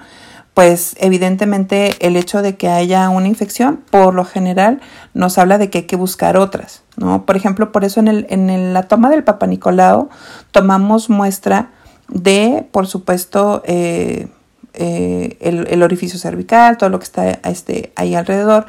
[0.53, 4.81] pues evidentemente el hecho de que haya una infección, por lo general,
[5.13, 7.25] nos habla de que hay que buscar otras, ¿no?
[7.25, 10.09] Por ejemplo, por eso en, el, en la toma del Papa Nicolau
[10.51, 11.69] tomamos muestra
[12.09, 14.27] de, por supuesto, eh,
[14.73, 18.65] eh, el, orificio cervical, todo lo que está este, ahí alrededor.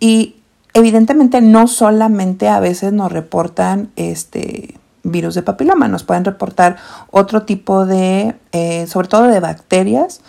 [0.00, 0.36] Y
[0.74, 6.76] evidentemente no solamente a veces nos reportan este virus de papiloma, nos pueden reportar
[7.10, 10.20] otro tipo de, eh, sobre todo de bacterias,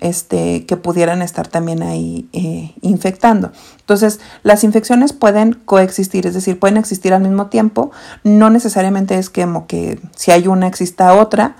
[0.00, 3.52] este, que pudieran estar también ahí eh, infectando.
[3.80, 7.92] Entonces, las infecciones pueden coexistir, es decir, pueden existir al mismo tiempo.
[8.24, 11.56] No necesariamente es que, que si hay una exista otra,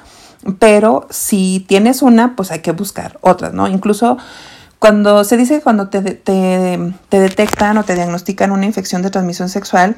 [0.59, 3.69] pero si tienes una, pues hay que buscar otras, ¿no?
[3.69, 4.17] Incluso
[4.79, 9.49] cuando se dice que cuando te, te detectan o te diagnostican una infección de transmisión
[9.49, 9.97] sexual,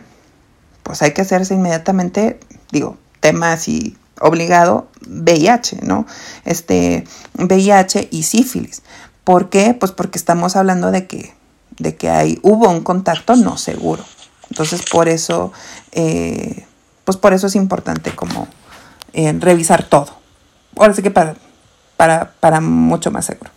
[0.85, 2.39] pues hay que hacerse inmediatamente,
[2.71, 6.07] digo, temas y obligado VIH, ¿no?
[6.45, 7.05] Este,
[7.37, 8.83] VIH y sífilis.
[9.25, 9.75] ¿Por qué?
[9.75, 11.35] Pues porque estamos hablando de que,
[11.79, 14.05] de que hay, hubo un contacto no seguro.
[14.51, 15.53] Entonces, por eso,
[15.93, 16.67] eh,
[17.05, 18.47] pues por eso es importante como
[19.15, 20.13] eh, revisar todo.
[20.77, 21.35] Ahora sí que para,
[21.97, 23.51] para, para mucho más seguro.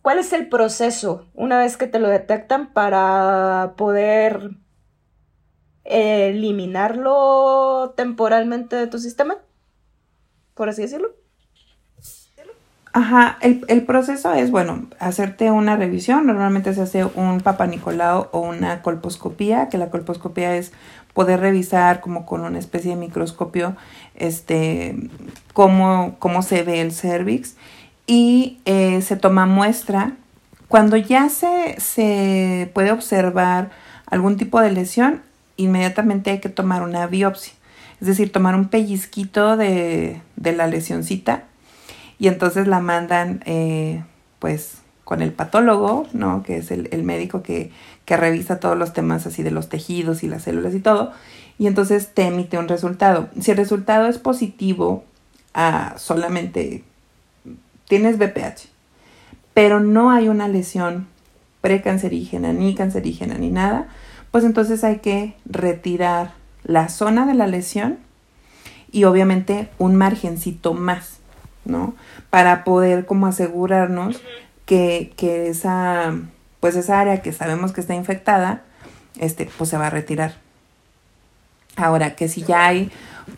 [0.00, 4.61] ¿Cuál es el proceso una vez que te lo detectan para poder
[5.84, 9.38] eliminarlo temporalmente de tu sistema,
[10.54, 11.22] por así decirlo.
[12.94, 16.26] Ajá, el, proceso es, bueno, hacerte una revisión.
[16.26, 20.72] Normalmente se hace un Papa Nicolau o una colposcopía, que la colposcopía es
[21.14, 23.76] poder revisar como con una especie de microscopio
[24.14, 25.08] este,
[25.54, 27.56] cómo, cómo se ve el cervix
[28.06, 30.12] y eh, se toma muestra.
[30.68, 33.70] Cuando ya se, se puede observar
[34.04, 35.22] algún tipo de lesión,
[35.64, 37.52] inmediatamente hay que tomar una biopsia,
[38.00, 41.44] es decir, tomar un pellizquito de, de la lesioncita
[42.18, 44.04] y entonces la mandan eh,
[44.38, 46.42] pues con el patólogo, ¿no?
[46.42, 47.70] Que es el, el médico que,
[48.04, 51.12] que, revisa todos los temas así de los tejidos y las células y todo,
[51.58, 53.28] y entonces te emite un resultado.
[53.40, 55.04] Si el resultado es positivo
[55.96, 56.82] solamente
[57.88, 58.68] tienes BPH,
[59.54, 61.06] pero no hay una lesión
[61.60, 63.88] precancerígena, ni cancerígena, ni nada,
[64.32, 66.32] pues entonces hay que retirar
[66.64, 67.98] la zona de la lesión
[68.90, 71.18] y obviamente un margencito más,
[71.64, 71.94] ¿no?
[72.30, 74.20] Para poder como asegurarnos
[74.64, 76.14] que, que, esa,
[76.60, 78.62] pues esa área que sabemos que está infectada,
[79.18, 80.34] este, pues se va a retirar.
[81.76, 82.90] Ahora, que si ya hay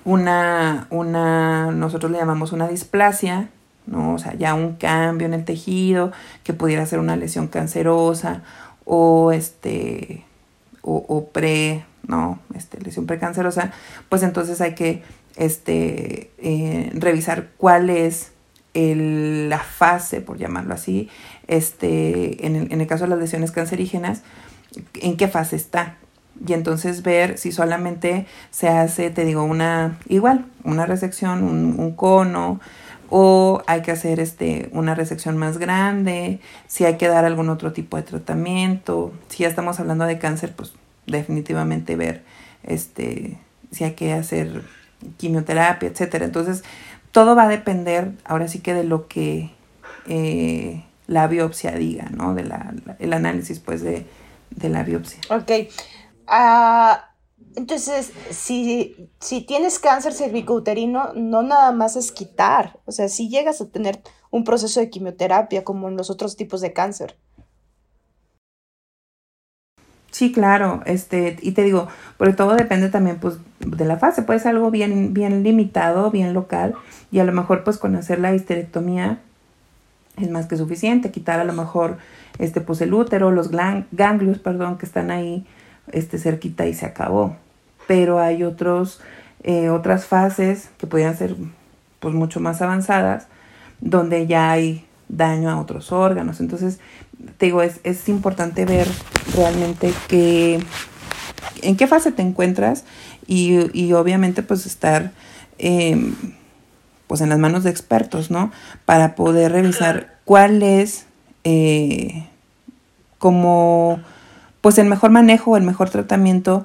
[0.04, 3.48] una, una, nosotros le llamamos una displasia,
[3.87, 4.14] ¿no?
[4.14, 6.12] O sea, ya un cambio en el tejido
[6.44, 8.42] que pudiera ser una lesión cancerosa
[8.85, 10.24] o este
[10.85, 13.73] o, pre, no, este, lesión precancerosa,
[14.09, 15.03] pues entonces hay que
[15.37, 18.33] este, eh, revisar cuál es
[18.75, 21.09] la fase, por llamarlo así,
[21.47, 24.23] este, en el, en el caso de las lesiones cancerígenas,
[24.94, 25.97] en qué fase está.
[26.44, 31.94] Y entonces ver si solamente se hace, te digo, una, igual, una resección, un, un
[31.94, 32.61] cono,
[33.11, 37.73] o hay que hacer este, una resección más grande, si hay que dar algún otro
[37.73, 40.73] tipo de tratamiento, si ya estamos hablando de cáncer, pues
[41.07, 42.25] definitivamente ver
[42.62, 43.38] este,
[43.71, 44.62] si hay que hacer
[45.17, 46.25] quimioterapia, etcétera.
[46.25, 46.64] Entonces,
[47.12, 49.53] todo va a depender ahora sí que de lo que
[50.07, 52.35] eh, la biopsia diga, ¿no?
[52.35, 54.07] De la, el análisis, pues, de,
[54.51, 55.21] de la biopsia.
[55.31, 55.51] Ok.
[56.27, 57.11] Ah,
[57.57, 62.81] entonces, si, si tienes cáncer cervicouterino, no nada más es quitar.
[62.85, 66.61] O sea, si llegas a tener un proceso de quimioterapia como en los otros tipos
[66.61, 67.17] de cáncer.
[70.11, 71.88] Sí, claro, este, y te digo,
[72.19, 76.35] porque todo depende también pues de la fase, puede ser algo bien, bien limitado, bien
[76.35, 76.77] local,
[77.11, 79.19] y a lo mejor pues con hacer la histerectomía
[80.17, 81.99] es más que suficiente, quitar a lo mejor
[82.38, 85.47] este pues el útero, los ganglios, perdón, que están ahí
[85.90, 87.37] este cerquita y se acabó.
[87.87, 89.01] Pero hay otros
[89.47, 91.37] eh, otras fases que podrían ser
[92.01, 93.27] pues mucho más avanzadas
[93.81, 96.40] donde ya hay daño a otros órganos.
[96.40, 96.79] Entonces,
[97.37, 98.88] te digo, es, es importante ver
[99.35, 100.64] realmente que,
[101.61, 102.85] en qué fase te encuentras
[103.27, 105.12] y, y obviamente pues estar
[105.59, 106.14] em,
[107.07, 108.51] pues en las manos de expertos, ¿no?
[108.87, 111.05] Para poder revisar cuál es
[111.44, 112.27] eh,
[113.18, 114.01] como
[114.62, 116.64] pues el mejor manejo, el mejor tratamiento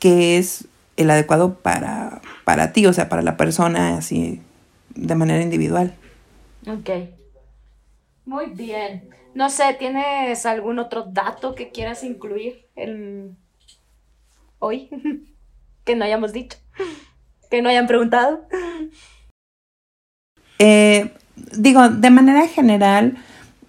[0.00, 4.40] que es el adecuado para, para ti, o sea, para la persona así
[4.94, 5.94] de manera individual.
[6.66, 6.90] Ok.
[8.24, 9.08] Muy bien.
[9.34, 13.36] No sé, ¿tienes algún otro dato que quieras incluir en
[14.58, 14.90] hoy?
[15.84, 16.58] que no hayamos dicho.
[17.50, 18.46] Que no hayan preguntado.
[20.58, 21.10] Eh,
[21.56, 23.16] digo, de manera general,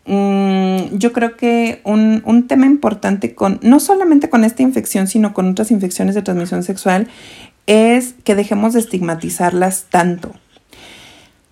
[0.06, 5.34] mm, yo creo que un, un, tema importante con, no solamente con esta infección, sino
[5.34, 7.08] con otras infecciones de transmisión sexual,
[7.68, 10.34] es que dejemos de estigmatizarlas tanto.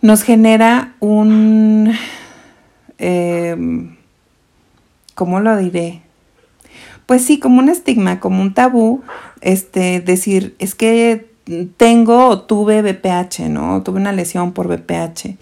[0.01, 1.93] Nos genera un...
[2.97, 3.55] Eh,
[5.19, 6.01] ¿cómo lo diré?
[7.05, 9.01] Pues sí, como un estigma, como un tabú,
[9.41, 11.29] este, decir, es que
[11.75, 13.83] tengo o tuve BPH, ¿no?
[13.83, 15.35] Tuve una lesión por BPH.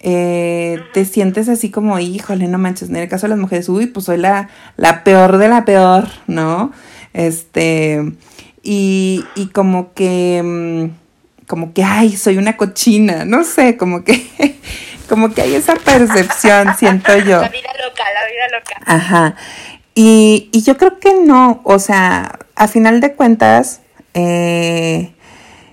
[0.00, 3.86] Eh, te sientes así como, híjole, no manches, en el caso de las mujeres, uy,
[3.86, 6.72] pues soy la, la peor de la peor, ¿no?
[7.12, 8.12] Este,
[8.62, 14.26] y, y como que, mm, como que, ay, soy una cochina, no sé, como que
[15.08, 17.40] Como que hay esa percepción, siento yo.
[17.40, 18.80] La vida loca, la vida loca.
[18.84, 19.36] Ajá.
[19.94, 23.80] Y, y yo creo que no, o sea, a final de cuentas,
[24.14, 25.12] eh,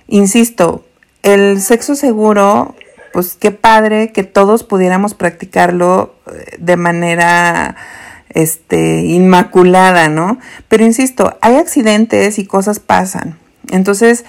[0.06, 0.86] insisto,
[1.22, 2.74] el sexo seguro,
[3.14, 7.76] pues qué padre que todos pudiéramos practicarlo eh, de manera
[8.30, 10.40] este, inmaculada, ¿no?
[10.66, 13.38] Pero insisto, hay accidentes y cosas pasan.
[13.70, 14.24] Entonces,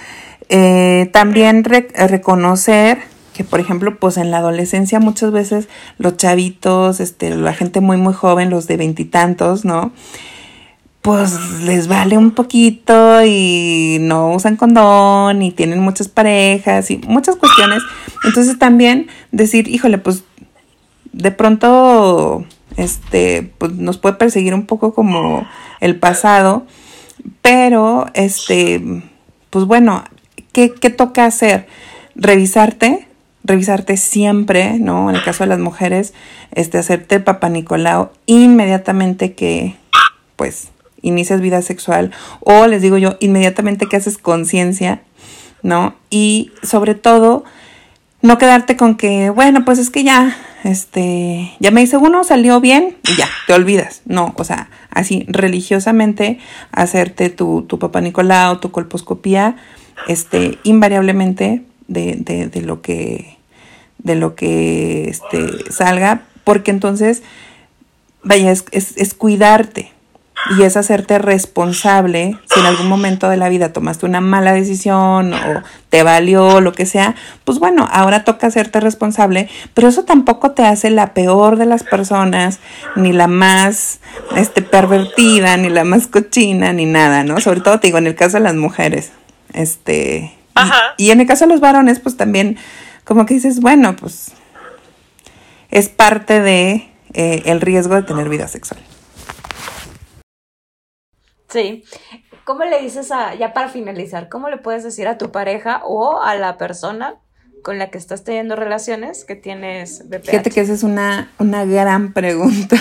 [0.49, 2.99] eh, también reconocer
[3.33, 5.67] que por ejemplo, pues en la adolescencia muchas veces
[5.97, 9.93] los chavitos, este, la gente muy muy joven, los de veintitantos, ¿no?
[11.05, 17.35] Pues les vale un poquito y no usan condón y tienen muchas parejas y muchas
[17.35, 17.83] cuestiones.
[18.23, 20.23] Entonces también decir, híjole, pues
[21.13, 22.43] de pronto
[22.75, 25.47] este pues nos puede perseguir un poco como
[25.79, 26.65] el pasado,
[27.43, 29.03] pero este
[29.51, 30.03] pues bueno,
[30.53, 31.67] ¿qué, qué toca hacer?
[32.15, 33.07] Revisarte,
[33.43, 35.09] revisarte siempre, ¿no?
[35.09, 36.13] En el caso de las mujeres,
[36.51, 39.75] este, hacerte el papá Nicolau inmediatamente que,
[40.35, 40.69] pues,
[41.07, 45.01] inicias vida sexual o les digo yo, inmediatamente que haces conciencia,
[45.63, 45.95] ¿no?
[46.09, 47.43] Y sobre todo,
[48.21, 52.59] no quedarte con que, bueno, pues es que ya, este, ya me hice uno, salió
[52.59, 54.01] bien y ya, te olvidas.
[54.05, 56.39] No, o sea, así religiosamente
[56.71, 59.55] hacerte tu, tu papá Nicolau, tu colposcopía,
[60.07, 63.35] este, invariablemente de, de, de lo que
[64.05, 67.23] de lo que este, salga, porque entonces,
[68.23, 69.91] vaya, es, es, cuidarte
[70.57, 75.33] y es hacerte responsable si en algún momento de la vida tomaste una mala decisión
[75.33, 80.51] o te valió lo que sea, pues bueno, ahora toca hacerte responsable, pero eso tampoco
[80.51, 82.59] te hace la peor de las personas,
[82.95, 83.99] ni la más
[84.35, 87.39] este pervertida, ni la más cochina, ni nada, ¿no?
[87.39, 89.11] Sobre todo te digo en el caso de las mujeres.
[89.53, 90.35] Este,
[90.97, 92.57] y, y en el caso de los varones, pues también
[93.03, 94.31] como que dices, bueno, pues
[95.69, 98.79] es parte de eh, el riesgo de tener vida sexual.
[101.55, 101.85] Sí.
[102.43, 106.21] ¿Cómo le dices a, ya para finalizar, cómo le puedes decir a tu pareja o
[106.21, 107.15] a la persona
[107.63, 110.25] con la que estás teniendo relaciones que tienes BPH?
[110.25, 112.75] Fíjate que esa es una, una gran pregunta.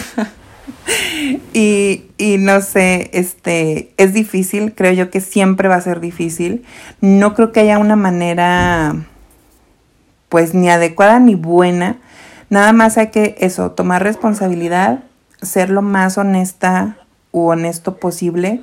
[1.53, 6.65] y, y, no sé, este, es difícil, creo yo que siempre va a ser difícil.
[7.01, 8.97] No creo que haya una manera,
[10.29, 11.99] pues, ni adecuada ni buena.
[12.51, 15.05] Nada más hay que eso, tomar responsabilidad,
[15.41, 16.99] ser lo más honesta
[17.35, 18.63] u honesto posible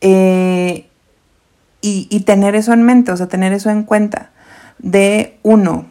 [0.00, 0.86] eh,
[1.84, 4.30] y, tener eso en mente, o sea, tener eso en cuenta.
[4.78, 5.86] De uno,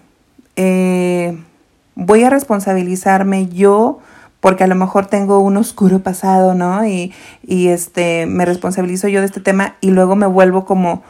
[0.56, 1.38] eh,
[1.96, 4.00] voy a responsabilizarme yo
[4.40, 6.86] porque a lo mejor tengo un oscuro pasado, ¿no?
[6.86, 7.14] Y,
[7.44, 11.04] y este, me responsabilizo yo de este tema y luego me vuelvo como,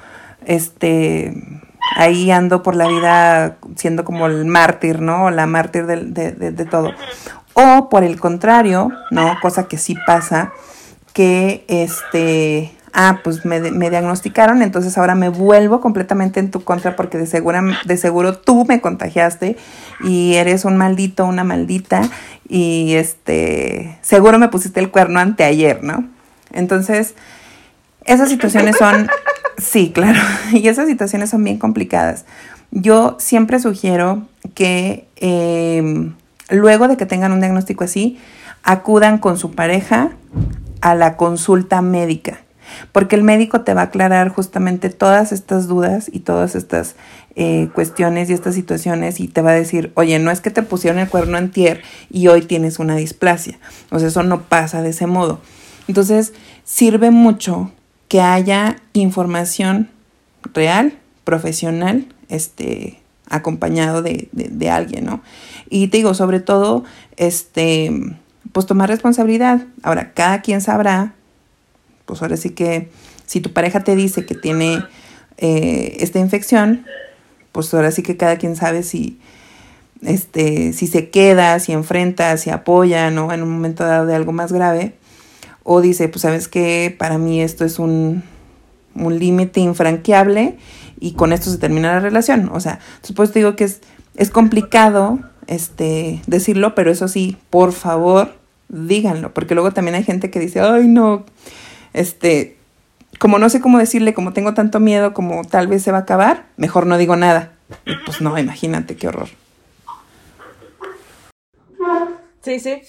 [0.45, 1.61] este,
[1.95, 5.25] ahí ando por la vida siendo como el mártir, ¿no?
[5.25, 6.89] O la mártir de, de todo.
[7.53, 9.36] O por el contrario, ¿no?
[9.43, 10.53] Cosa que sí pasa,
[11.14, 16.95] que este, ah, pues me, me, diagnosticaron, entonces ahora me vuelvo completamente en tu contra
[16.95, 19.57] porque de, segura, de seguro tú me contagiaste
[20.03, 22.01] y eres un maldito, una maldita
[22.47, 26.05] y este, seguro me pusiste el cuerno anteayer, ¿no?
[26.51, 27.16] Entonces,
[28.05, 29.09] esas situaciones son,
[29.57, 30.20] sí, claro,
[30.51, 32.26] y esas situaciones son bien complicadas.
[32.72, 36.14] Yo siempre sugiero que em,
[36.49, 38.18] luego de que tengan un diagnóstico así,
[38.64, 40.12] acudan con su pareja
[40.82, 42.41] a la consulta médica
[42.91, 46.95] porque el médico te va a aclarar justamente todas estas dudas y todas estas
[47.36, 50.63] eh, cuestiones y estas situaciones y te va a decir, oye, no es que te
[50.63, 53.59] pusieron el cuerno antier y hoy tienes una displasia,
[53.89, 55.39] o sea, eso no pasa de ese modo.
[55.88, 57.71] Entonces, sirve mucho
[58.07, 59.89] que haya información
[60.53, 65.21] real, profesional, este, acompañado de, de, de alguien, ¿no?
[65.69, 66.84] Y te digo, sobre todo,
[67.15, 68.15] este,
[68.52, 69.62] pues tomar responsabilidad.
[69.84, 71.14] Ahora, cada quien sabrá
[72.12, 72.89] pues ahora sí que
[73.26, 74.84] si tu pareja te dice que tiene
[75.38, 76.86] eh, esta infección,
[77.54, 79.18] pues ahora sí que cada quien sabe si,
[80.02, 83.32] este, si se queda, si enfrenta, si apoya, ¿no?
[83.32, 84.96] En un momento dado de algo más grave.
[85.64, 88.24] O dice, pues sabes que para mí esto es un,
[88.94, 90.58] un límite infranqueable
[91.00, 92.50] y con esto se termina la relación.
[92.52, 93.80] O sea, después te digo que es,
[94.18, 98.36] es complicado este, decirlo, pero eso sí, por favor,
[98.70, 101.26] díganlo, porque luego también hay gente que dice, ay no,
[101.94, 102.58] este,
[103.20, 106.02] como no sé cómo decirle, como tengo tanto miedo, como tal vez se va a
[106.02, 107.54] acabar, mejor no digo nada.
[108.06, 109.30] Pues no, imagínate qué horror.
[112.42, 112.82] Sí, sí.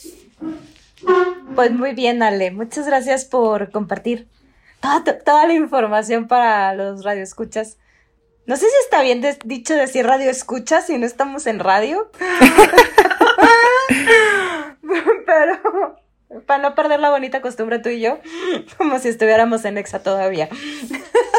[1.54, 2.50] Pues muy bien, Ale.
[2.50, 4.28] Muchas gracias por compartir
[4.80, 7.76] toda, toda la información para los radioescuchas.
[8.46, 12.10] No sé si está bien dicho decir radio escuchas si no estamos en radio.
[15.26, 15.96] Pero
[16.46, 18.18] para no perder la bonita costumbre tú y yo,
[18.78, 20.48] como si estuviéramos en Exa todavía.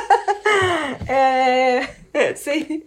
[1.07, 1.87] eh,
[2.35, 2.85] sí.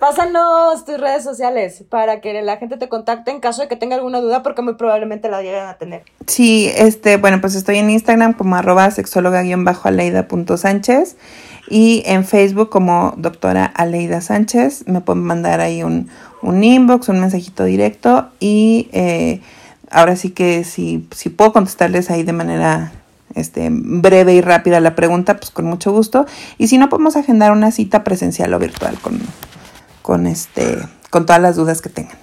[0.00, 3.94] Pásanos tus redes sociales para que la gente te contacte en caso de que tenga
[3.94, 6.02] alguna duda, porque muy probablemente la lleguen a tener.
[6.26, 11.16] Sí, este, bueno, pues estoy en Instagram como arroba sexóloga-aleida.sánchez
[11.68, 14.84] y en Facebook como doctora Aleida Sánchez.
[14.86, 16.08] Me pueden mandar ahí un,
[16.42, 19.40] un inbox, un mensajito directo y eh,
[19.90, 22.92] ahora sí que si, si puedo contestarles ahí de manera
[23.34, 26.26] este, breve y rápida la pregunta, pues con mucho gusto.
[26.58, 29.20] Y si no, podemos agendar una cita presencial o virtual con,
[30.02, 30.78] con, este,
[31.10, 32.18] con todas las dudas que tengan.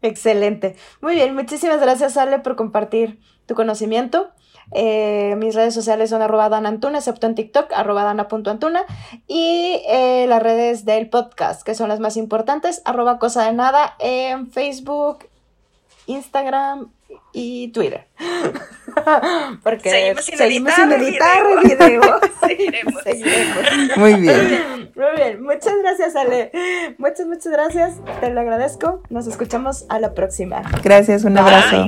[0.00, 0.76] Excelente.
[1.00, 4.30] Muy bien, muchísimas gracias Ale por compartir tu conocimiento.
[4.72, 8.84] Eh, mis redes sociales son arroba danantuna, excepto en TikTok, arroba dana.antuna.
[9.26, 13.94] Y eh, las redes del podcast, que son las más importantes, arroba cosa de nada
[13.98, 15.26] en Facebook,
[16.06, 16.90] Instagram
[17.32, 18.06] y Twitter.
[19.62, 22.02] Porque seguimos sin seguimos editar, video.
[22.40, 22.94] seguiremos.
[23.96, 24.92] Muy bien.
[24.94, 25.42] Muy bien.
[25.42, 26.50] Muchas gracias, Ale.
[26.98, 27.96] Muchas, muchas gracias.
[28.20, 29.02] Te lo agradezco.
[29.10, 30.62] Nos escuchamos a la próxima.
[30.82, 31.86] Gracias, un abrazo.